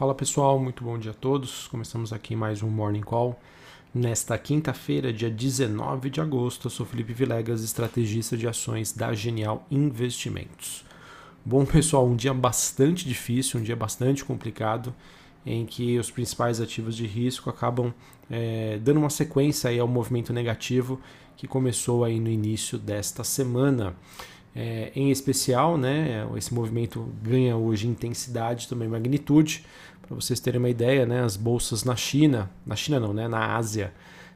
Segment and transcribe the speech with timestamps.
[0.00, 1.68] Fala pessoal, muito bom dia a todos.
[1.68, 3.38] Começamos aqui mais um Morning Call.
[3.94, 9.66] Nesta quinta-feira, dia 19 de agosto, eu sou Felipe Vilegas, estrategista de ações da Genial
[9.70, 10.86] Investimentos.
[11.44, 14.94] Bom pessoal, um dia bastante difícil, um dia bastante complicado,
[15.44, 17.92] em que os principais ativos de risco acabam
[18.30, 20.98] é, dando uma sequência aí ao movimento negativo
[21.36, 23.94] que começou aí no início desta semana.
[24.54, 29.64] É, em especial, né, esse movimento ganha hoje intensidade, também magnitude.
[30.02, 33.54] Para vocês terem uma ideia, né, as bolsas na China, na China não, né, na
[33.56, 33.92] Ásia,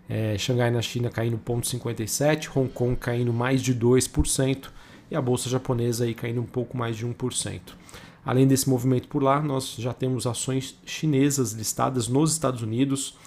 [0.09, 4.71] é, Xangai na China caindo 0,57, Hong Kong caindo mais de 2%
[5.11, 7.60] e a bolsa japonesa aí caindo um pouco mais de 1%.
[8.24, 13.19] Além desse movimento por lá, nós já temos ações chinesas listadas nos Estados Unidos.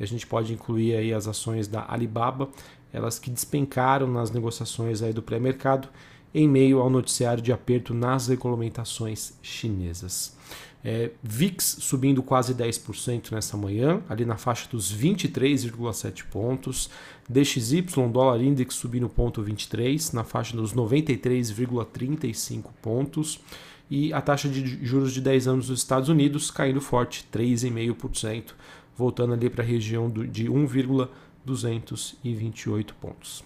[0.00, 2.48] E a gente pode incluir aí as ações da Alibaba,
[2.92, 5.88] elas que despencaram nas negociações aí do pré-mercado
[6.36, 10.36] em meio ao noticiário de aperto nas regulamentações chinesas.
[10.84, 16.90] É, VIX subindo quase 10% nessa manhã, ali na faixa dos 23,7 pontos.
[17.26, 23.40] DXY, dólar index subindo 0,23, na faixa dos 93,35 pontos.
[23.90, 28.52] E a taxa de juros de 10 anos dos Estados Unidos caindo forte, 3,5%,
[28.94, 33.42] voltando ali para a região de 1,228 pontos.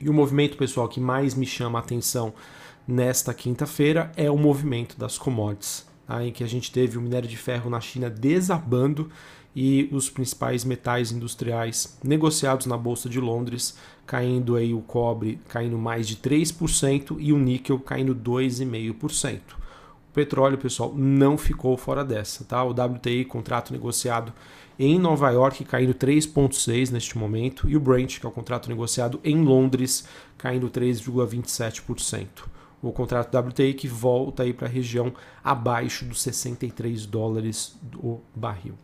[0.00, 2.32] E o movimento, pessoal, que mais me chama a atenção
[2.86, 6.24] nesta quinta-feira é o movimento das commodities, tá?
[6.24, 9.10] em que a gente teve o minério de ferro na China desabando
[9.54, 13.76] e os principais metais industriais negociados na Bolsa de Londres,
[14.06, 19.40] caindo aí o cobre caindo mais de 3% e o níquel caindo 2,5%.
[20.10, 22.62] O petróleo, pessoal, não ficou fora dessa, tá?
[22.64, 24.32] O WTI, contrato negociado
[24.78, 29.20] em Nova York, caindo 3,6% neste momento, e o Brent, que é o contrato negociado
[29.24, 30.04] em Londres,
[30.36, 32.26] caindo 3,27%.
[32.80, 35.12] O contrato WTI que volta aí para a região
[35.42, 38.74] abaixo dos 63 dólares do barril.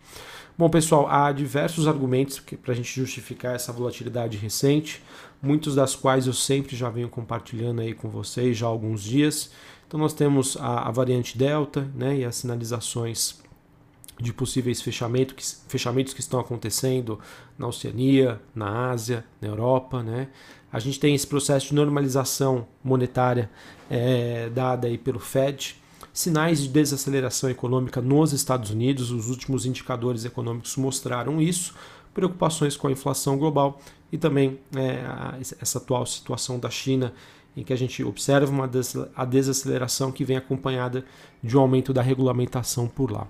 [0.59, 5.01] Bom, pessoal, há diversos argumentos para a gente justificar essa volatilidade recente,
[5.41, 9.53] muitos das quais eu sempre já venho compartilhando aí com vocês já há alguns dias.
[9.87, 13.41] Então nós temos a, a variante Delta né, e as sinalizações
[14.21, 17.19] de possíveis fechamento, que, fechamentos que estão acontecendo
[17.59, 20.03] na Oceania, na Ásia, na Europa.
[20.03, 20.29] Né?
[20.73, 23.51] A gente tem esse processo de normalização monetária
[23.91, 25.77] é, dada aí pelo Fed,
[26.13, 31.75] sinais de desaceleração econômica nos Estados Unidos, os últimos indicadores econômicos mostraram isso,
[32.13, 33.81] preocupações com a inflação global
[34.13, 35.03] e também é,
[35.61, 37.13] essa atual situação da China
[37.57, 41.05] em que a gente observa uma des a desaceleração que vem acompanhada
[41.43, 43.27] de um aumento da regulamentação por lá.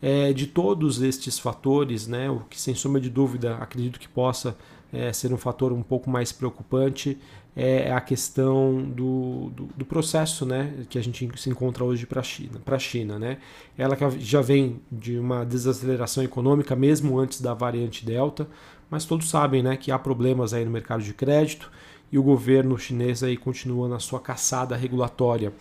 [0.00, 4.56] É, de todos estes fatores, né, o que sem sombra de dúvida acredito que possa
[4.92, 7.18] é, ser um fator um pouco mais preocupante
[7.60, 12.20] é a questão do, do, do processo né, que a gente se encontra hoje para
[12.20, 13.18] a China, China.
[13.18, 13.38] Né?
[13.76, 18.46] Ela já vem de uma desaceleração econômica mesmo antes da variante Delta,
[18.88, 21.68] mas todos sabem né, que há problemas aí no mercado de crédito
[22.10, 25.52] e o governo chinês aí continua na sua caçada regulatória.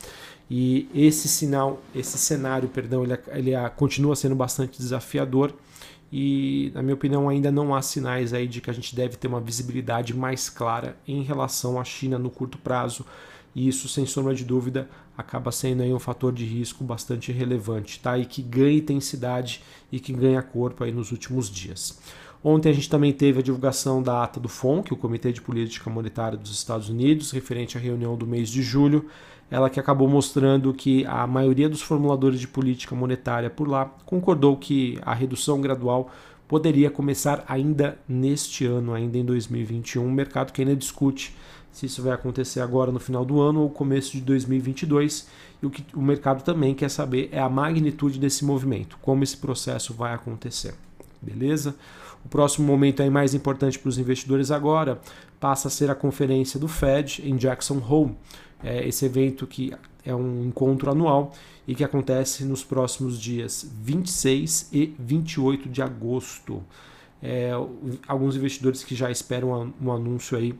[0.49, 5.53] E esse sinal, esse cenário, perdão, ele, ele continua sendo bastante desafiador
[6.11, 9.27] e, na minha opinião, ainda não há sinais aí de que a gente deve ter
[9.27, 13.05] uma visibilidade mais clara em relação à China no curto prazo.
[13.53, 14.87] E isso, sem sombra de dúvida,
[15.17, 18.17] acaba sendo aí um fator de risco bastante relevante, tá?
[18.17, 21.99] E que ganha intensidade e que ganha corpo aí nos últimos dias.
[22.43, 25.89] Ontem a gente também teve a divulgação da ata do FONC, o Comitê de Política
[25.89, 29.05] Monetária dos Estados Unidos, referente à reunião do mês de julho,
[29.49, 34.57] ela que acabou mostrando que a maioria dos formuladores de política monetária por lá concordou
[34.57, 36.11] que a redução gradual
[36.47, 41.35] poderia começar ainda neste ano, ainda em 2021, um mercado que ainda discute
[41.71, 45.27] se isso vai acontecer agora no final do ano ou começo de 2022.
[45.61, 49.37] E o que o mercado também quer saber é a magnitude desse movimento, como esse
[49.37, 50.73] processo vai acontecer.
[51.21, 51.75] Beleza?
[52.27, 54.99] O próximo momento aí mais importante para os investidores agora
[55.39, 58.17] passa a ser a conferência do Fed em Jackson Hole.
[58.61, 59.73] É esse evento que
[60.03, 61.31] é um encontro anual
[61.65, 66.61] e que acontece nos próximos dias 26 e 28 de agosto.
[67.23, 67.51] É,
[68.05, 70.53] alguns investidores que já esperam um anúncio aí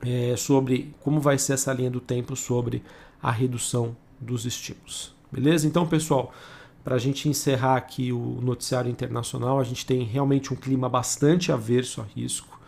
[0.00, 2.82] é, sobre como vai ser essa linha do tempo sobre
[3.22, 5.14] a redução dos estímulos.
[5.30, 5.66] Beleza?
[5.66, 6.32] Então, pessoal,
[6.88, 11.52] para a gente encerrar aqui o noticiário internacional, a gente tem realmente um clima bastante
[11.52, 12.58] averso a risco,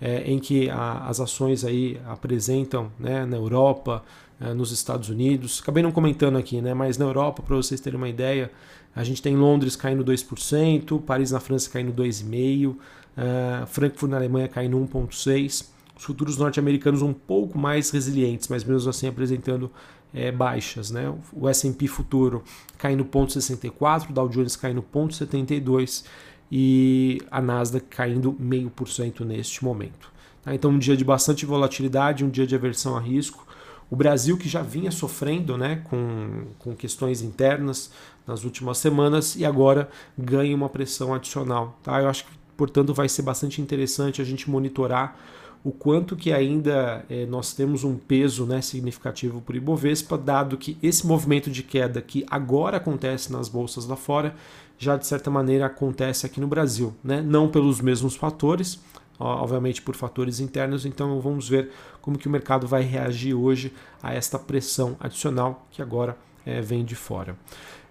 [0.00, 4.02] é, em que a, as ações aí apresentam né, na Europa,
[4.40, 5.60] é, nos Estados Unidos.
[5.62, 8.50] Acabei não comentando aqui, né, mas na Europa, para vocês terem uma ideia,
[8.96, 12.74] a gente tem Londres caindo 2%, Paris na França caindo 2,5%,
[13.16, 15.66] é, Frankfurt na Alemanha caindo 1,6%.
[15.96, 19.70] Os futuros norte-americanos um pouco mais resilientes, mas mesmo assim apresentando
[20.12, 21.14] é, baixas, né?
[21.32, 22.42] O S&P futuro
[22.76, 26.04] caindo 0,64, o Dow Jones caindo 0,72
[26.50, 30.10] e a Nasdaq caindo 0,5% neste momento.
[30.42, 30.54] Tá?
[30.54, 33.46] Então um dia de bastante volatilidade, um dia de aversão a risco.
[33.90, 37.90] O Brasil que já vinha sofrendo né, com, com questões internas
[38.26, 41.78] nas últimas semanas e agora ganha uma pressão adicional.
[41.82, 42.00] Tá?
[42.02, 45.16] Eu acho que, portanto, vai ser bastante interessante a gente monitorar
[45.64, 50.56] o quanto que ainda é, nós temos um peso né, significativo para o Ibovespa, dado
[50.56, 54.34] que esse movimento de queda que agora acontece nas bolsas lá fora,
[54.78, 56.94] já de certa maneira acontece aqui no Brasil.
[57.02, 57.20] Né?
[57.20, 58.80] Não pelos mesmos fatores,
[59.18, 61.70] obviamente por fatores internos, então vamos ver
[62.00, 63.72] como que o mercado vai reagir hoje
[64.02, 66.16] a esta pressão adicional que agora
[66.46, 67.36] é, vem de fora.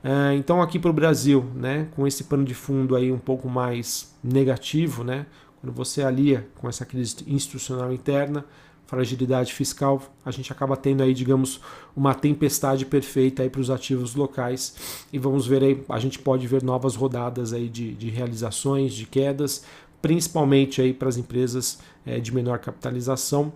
[0.04, 3.50] É, então aqui para o Brasil, né, com esse pano de fundo aí um pouco
[3.50, 5.26] mais negativo, né,
[5.62, 8.46] quando você alia com essa crise institucional interna,
[8.88, 11.60] fragilidade fiscal, a gente acaba tendo aí, digamos,
[11.96, 15.06] uma tempestade perfeita aí para os ativos locais.
[15.12, 19.06] E vamos ver aí, a gente pode ver novas rodadas aí de, de realizações, de
[19.06, 19.66] quedas,
[20.02, 23.52] principalmente aí para as empresas é, de menor capitalização,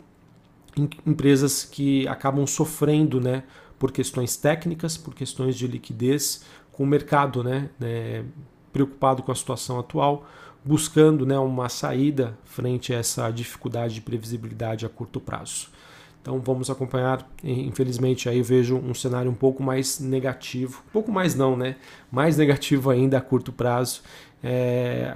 [0.76, 3.44] em, empresas que acabam sofrendo, né,
[3.80, 6.44] por questões técnicas, por questões de liquidez,
[6.74, 8.26] com o mercado, né, né
[8.74, 10.26] preocupado com a situação atual,
[10.64, 15.70] buscando né, uma saída frente a essa dificuldade de previsibilidade a curto prazo.
[16.22, 17.28] Então vamos acompanhar.
[17.44, 21.78] Infelizmente aí eu vejo um cenário um pouco mais negativo, um pouco mais não, né?
[22.12, 24.02] Mais negativo ainda a curto prazo.
[24.44, 25.14] É,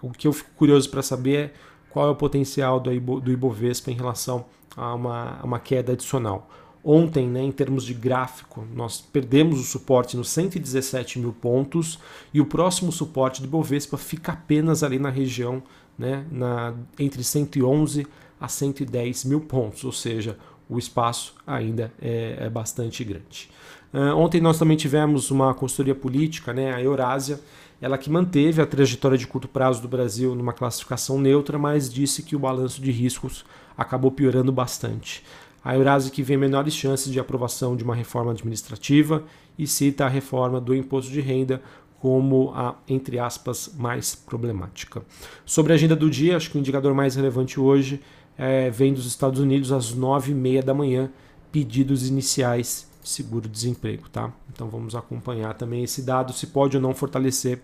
[0.00, 1.52] o que eu fico curioso para saber é
[1.90, 4.44] qual é o potencial do, Ibovespa em relação
[4.76, 6.50] a uma, a uma queda adicional.
[6.84, 11.98] Ontem, né, em termos de gráfico, nós perdemos o suporte nos 117 mil pontos
[12.34, 15.62] e o próximo suporte do Bovespa fica apenas ali na região
[15.96, 18.04] né, na, entre 111
[18.40, 20.36] a 110 mil pontos, ou seja,
[20.68, 23.48] o espaço ainda é, é bastante grande.
[23.94, 27.38] Uh, ontem nós também tivemos uma consultoria política, né, a Eurásia,
[27.80, 32.22] ela que manteve a trajetória de curto prazo do Brasil numa classificação neutra, mas disse
[32.24, 33.44] que o balanço de riscos
[33.76, 35.22] acabou piorando bastante
[35.64, 39.24] a Eurásia que vê menores chances de aprovação de uma reforma administrativa
[39.58, 41.62] e cita a reforma do imposto de renda
[42.00, 45.02] como a, entre aspas, mais problemática.
[45.46, 48.00] Sobre a agenda do dia, acho que o indicador mais relevante hoje
[48.36, 51.10] é, vem dos Estados Unidos às 9h30 da manhã,
[51.52, 54.08] pedidos iniciais de seguro-desemprego.
[54.08, 54.32] Tá?
[54.52, 57.60] Então vamos acompanhar também esse dado, se pode ou não fortalecer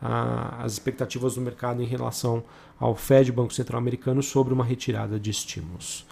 [0.00, 2.42] as expectativas do mercado em relação
[2.80, 6.04] ao Fed, Banco Central Americano, sobre uma retirada de estímulos.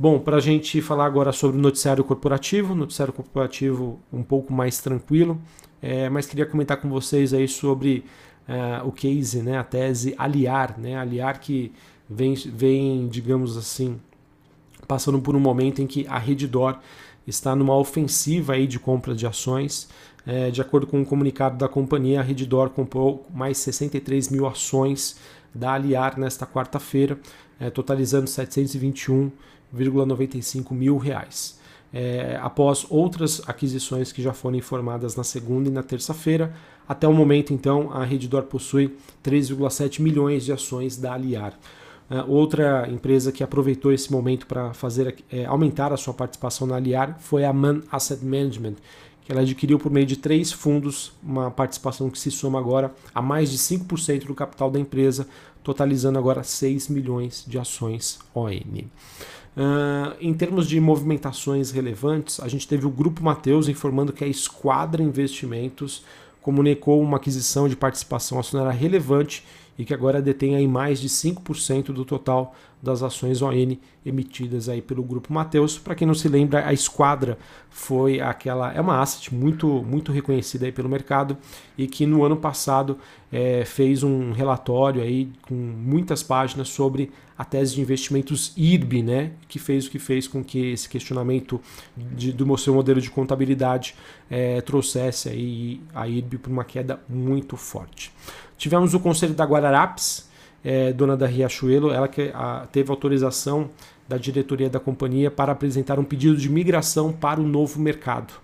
[0.00, 4.80] Bom, para a gente falar agora sobre o noticiário corporativo, noticiário corporativo um pouco mais
[4.80, 5.38] tranquilo,
[5.82, 8.06] é, mas queria comentar com vocês aí sobre
[8.48, 11.70] é, o case, né, a tese Aliar, né, Aliar que
[12.08, 14.00] vem, vem, digamos assim,
[14.88, 16.78] passando por um momento em que a Redditor
[17.26, 19.86] está numa ofensiva aí de compra de ações.
[20.26, 25.18] É, de acordo com um comunicado da companhia, a Redditor comprou mais 63 mil ações
[25.54, 27.18] da Aliar nesta quarta-feira,
[27.58, 29.30] é, totalizando 721
[29.76, 31.58] 1,95 mil reais.
[31.92, 36.54] É, após outras aquisições que já foram informadas na segunda e na terça-feira.
[36.88, 41.58] Até o momento, então, a Redditor possui 3,7 milhões de ações da Aliar.
[42.10, 46.74] É, outra empresa que aproveitou esse momento para fazer é, aumentar a sua participação na
[46.74, 48.74] Aliar foi a Man Asset Management,
[49.22, 53.22] que ela adquiriu por meio de três fundos, uma participação que se soma agora a
[53.22, 55.28] mais de 5% do capital da empresa,
[55.62, 58.50] totalizando agora 6 milhões de ações ON.
[59.56, 64.28] Uh, em termos de movimentações relevantes, a gente teve o Grupo Mateus informando que a
[64.28, 66.04] Esquadra Investimentos
[66.40, 69.44] comunicou uma aquisição de participação acionária relevante
[69.78, 74.80] e que agora detém aí mais de 5% do total das ações ON emitidas aí
[74.80, 75.78] pelo grupo Mateus.
[75.78, 80.66] Para quem não se lembra, a Esquadra foi aquela é uma asset muito muito reconhecida
[80.66, 81.36] aí pelo mercado
[81.76, 82.98] e que no ano passado
[83.30, 87.10] é, fez um relatório aí com muitas páginas sobre
[87.40, 91.58] a tese de investimentos IRB, né, que fez o que fez com que esse questionamento
[91.96, 93.94] de, do seu modelo de contabilidade
[94.28, 98.12] é, trouxesse aí a IRB para uma queda muito forte.
[98.58, 100.28] Tivemos o conselho da Guararapes,
[100.64, 103.70] é, dona da Riachuelo, ela que a, teve autorização
[104.08, 108.34] da diretoria da companhia para apresentar um pedido de migração para o novo mercado.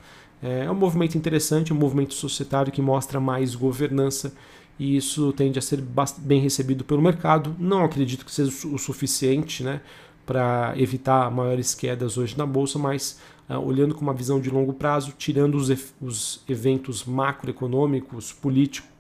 [0.42, 4.32] É, é um movimento interessante, um movimento societário que mostra mais governança
[4.78, 5.82] e isso tende a ser
[6.18, 7.54] bem recebido pelo mercado.
[7.58, 9.80] Não acredito que seja o suficiente né,
[10.25, 13.18] para evitar maiores quedas hoje na bolsa, mas
[13.49, 15.70] uh, olhando com uma visão de longo prazo, tirando os,
[16.00, 18.96] os eventos macroeconômicos, políticos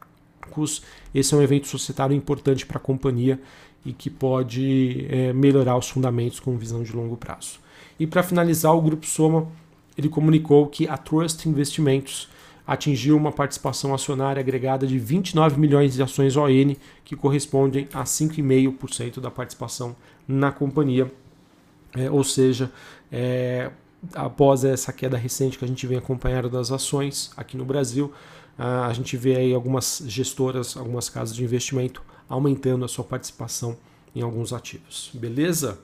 [1.14, 3.40] esse é um evento societário importante para a companhia
[3.84, 7.60] e que pode é, melhorar os fundamentos com visão de longo prazo.
[7.98, 9.48] E para finalizar, o Grupo Soma
[9.96, 12.28] ele comunicou que a Trust Investimentos
[12.66, 16.74] atingiu uma participação acionária agregada de 29 milhões de ações ON,
[17.04, 19.94] que correspondem a 5,5% da participação
[20.26, 21.10] na companhia.
[21.94, 22.70] É, ou seja,
[23.10, 23.70] é,
[24.14, 28.12] após essa queda recente que a gente vem acompanhando das ações aqui no Brasil,
[28.58, 33.76] a gente vê aí algumas gestoras, algumas casas de investimento aumentando a sua participação
[34.14, 35.10] em alguns ativos.
[35.14, 35.78] Beleza?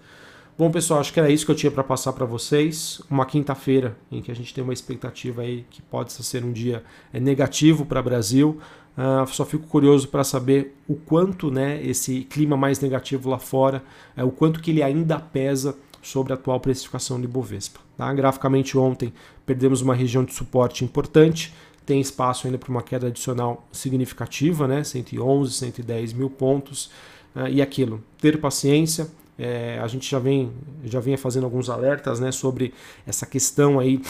[0.57, 3.01] Bom, pessoal, acho que era isso que eu tinha para passar para vocês.
[3.11, 6.83] Uma quinta-feira em que a gente tem uma expectativa aí que pode ser um dia
[7.13, 8.61] é, negativo para o Brasil.
[8.97, 13.83] Uh, só fico curioso para saber o quanto né, esse clima mais negativo lá fora,
[14.15, 17.81] é, o quanto que ele ainda pesa sobre a atual precificação de Bovespa.
[17.97, 18.13] Tá?
[18.13, 19.13] Graficamente ontem
[19.47, 24.85] perdemos uma região de suporte importante, tem espaço ainda para uma queda adicional significativa, né?
[24.85, 26.91] 111, 110 mil pontos.
[27.35, 29.09] Uh, e aquilo, ter paciência,
[29.39, 30.53] é, a gente já vem
[30.85, 32.75] já vinha fazendo alguns alertas né, sobre
[33.07, 34.01] essa questão aí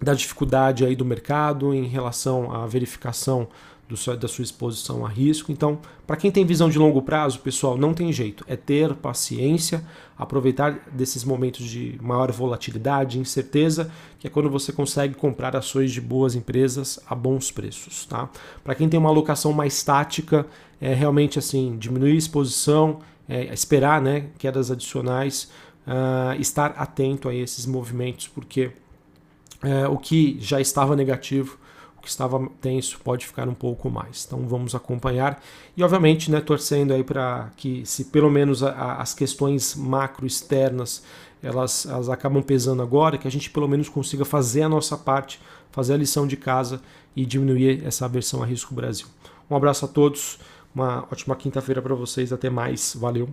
[0.00, 3.48] da dificuldade aí do mercado em relação à verificação
[3.90, 5.50] do, da sua exposição a risco.
[5.50, 8.44] Então, para quem tem visão de longo prazo, pessoal, não tem jeito.
[8.46, 9.84] É ter paciência,
[10.16, 16.00] aproveitar desses momentos de maior volatilidade, incerteza, que é quando você consegue comprar ações de
[16.00, 18.06] boas empresas a bons preços.
[18.06, 18.28] Tá?
[18.62, 20.46] Para quem tem uma alocação mais tática,
[20.80, 25.48] é realmente assim diminuir a exposição é, esperar né, quedas adicionais,
[25.86, 28.72] uh, estar atento a esses movimentos, porque
[29.62, 31.56] uh, o que já estava negativo,
[32.00, 34.24] que estava tenso, pode ficar um pouco mais.
[34.26, 35.42] Então vamos acompanhar
[35.76, 40.26] e, obviamente, né, torcendo aí para que, se pelo menos a, a, as questões macro
[40.26, 41.02] externas
[41.42, 45.40] elas, elas acabam pesando agora, que a gente pelo menos consiga fazer a nossa parte,
[45.70, 46.82] fazer a lição de casa
[47.16, 49.06] e diminuir essa aversão a risco Brasil.
[49.50, 50.38] Um abraço a todos.
[50.74, 52.32] Uma ótima quinta-feira para vocês.
[52.32, 52.94] Até mais.
[52.98, 53.28] Valeu.